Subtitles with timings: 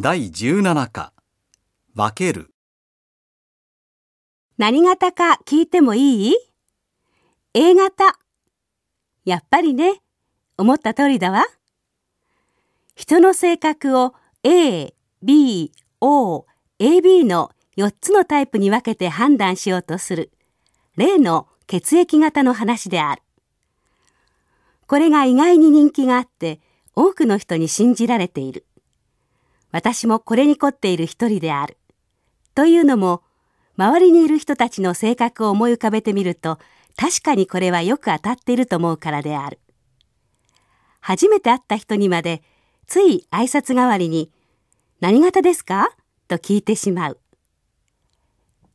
[0.00, 1.12] 第17課
[1.96, 2.52] 分ける
[4.56, 6.34] 何型か聞いてもいい
[7.52, 8.16] ?A 型。
[9.24, 10.00] やっぱりね、
[10.56, 11.44] 思った通りだわ。
[12.94, 14.14] 人の性格を
[14.44, 16.46] A、B、O、
[16.78, 20.30] AB の4つのタイプに分けて判断しようとする
[20.96, 23.22] 例の血液型の話である。
[24.86, 26.60] これが意外に人気があって
[26.94, 28.64] 多くの人に信じられている。
[29.70, 31.76] 私もこれに凝っている一人である。
[32.54, 33.22] というのも
[33.76, 36.58] 周りにいる人たちの性格を思い浮かべてみると
[36.96, 39.60] 確かにこれはよく当たっていると思うからである。
[41.00, 42.42] 初めて会った人にまで
[42.86, 44.32] つい挨拶代わりに
[45.00, 45.90] 「何型ですか?」
[46.26, 47.18] と聞いてしまう。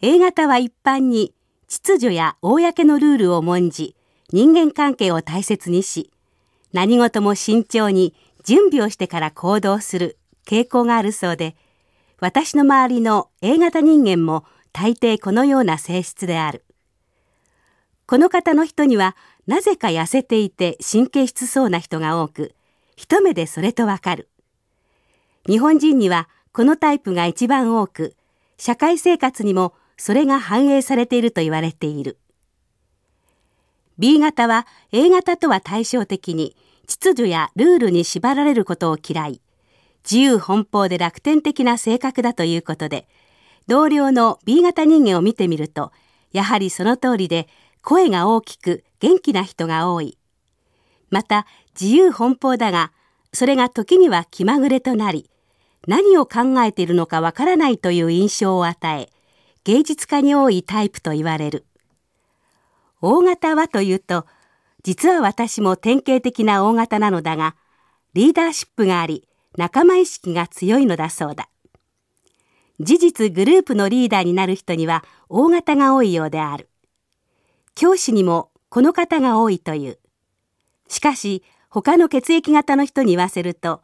[0.00, 1.34] A 型は一般に
[1.68, 3.96] 秩序や公のルールを重んじ
[4.30, 6.10] 人間関係を大切にし
[6.72, 8.14] 何事も慎重に
[8.44, 11.56] 準備をしてから行動する傾向があるそうで
[12.20, 16.64] 私の周りの A 型人間も大抵このような性質である。
[18.06, 22.54] この方の人にはなぜか痩せていて神経質そうな人が多く
[22.96, 24.28] 一目でそれとわかる。
[25.48, 28.14] 日本人にはこのタイプが一番多く
[28.56, 32.18] 社会生活にもそれが反映されていると言われている。
[33.98, 36.56] B 型は A 型とは対照的に
[36.86, 39.40] 秩序やルールに縛られることを嫌い、
[40.04, 43.06] 自由奔放で楽天的な性格だということで、
[43.66, 45.92] 同僚の B 型人間を見てみると、
[46.32, 47.48] やはりその通りで
[47.82, 50.18] 声が大きく元気な人が多い。
[51.10, 51.46] また
[51.78, 52.92] 自由奔放だが、
[53.32, 55.30] それが時には気まぐれとなり、
[55.86, 59.10] 何を考えているのかわからないという印象を与え、
[59.64, 61.66] 芸術家に多いタイプと言われる。
[63.00, 64.26] 大型はというと、
[64.84, 67.56] 実は私も典型的な大型なのだが、
[68.14, 71.48] リーダーシップがあり、仲間意識が強いのだそうだ。
[72.80, 76.68] 事実グループのリーダーになる人には大型が多いようである。
[77.74, 79.98] 教師にもこの方が多いという。
[80.88, 83.82] しかし他の血液型の人に言わせると、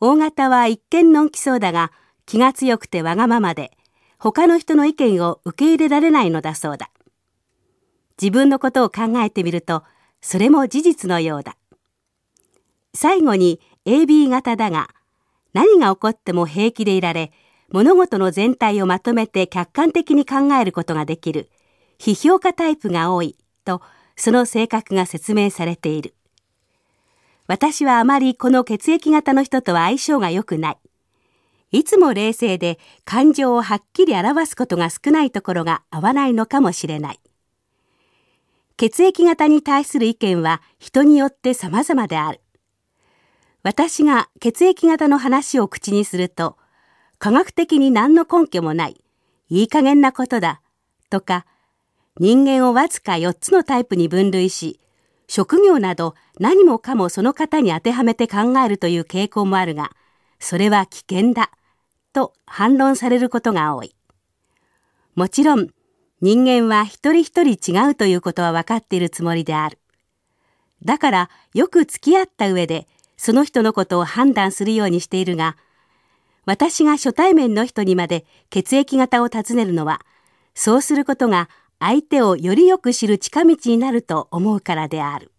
[0.00, 1.92] 大型は一見のんきそうだが
[2.26, 3.76] 気が強くてわがままで、
[4.18, 6.90] 他の人の意見を受け入れられないのだそうだ。
[8.20, 9.82] 自分のことを考えてみると、
[10.20, 11.56] それも事実のようだ。
[12.94, 14.88] 最後に AB 型だが、
[15.56, 17.32] 何が起こっても平気でいられ、
[17.72, 21.48] 物事の全体をまとめて客観的に考えることができる、
[21.98, 23.80] 批評家タイプが多いと、
[24.16, 26.14] その性格が説明されている。
[27.46, 30.78] 私はあまりこの血液型の人とは相性が良くない。
[31.70, 37.20] いつも冷静で感情をはっきり表すことが少ないところが合わないのかもしれない。
[38.76, 42.42] 血液型に対する意見は人によって様々である。
[43.62, 46.56] 私が血液型の話を口にすると、
[47.18, 49.00] 科学的に何の根拠もない、
[49.48, 50.60] いい加減なことだ、
[51.10, 51.46] とか、
[52.18, 54.80] 人間をわずか4つのタイプに分類し、
[55.28, 59.90] 職業など何もかもその方に当てはめて考えるという傾向もあるが、
[60.38, 61.50] それは危険だ、
[62.12, 63.94] と反論されることが多い。
[65.14, 65.70] もちろん、
[66.20, 69.78] 人間は一人一人違うということは分かっているつもりである。
[70.84, 72.86] だからよく付き合った上で
[73.16, 75.56] その人のことを判断するようにしているが、
[76.44, 80.00] 私が初対面の人にまで血液型を尋ねるのは、
[80.54, 81.48] そうすることが
[81.80, 85.32] 相手をよりよく知る近道になると思うからである。